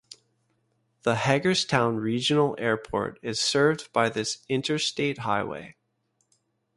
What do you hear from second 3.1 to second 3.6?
is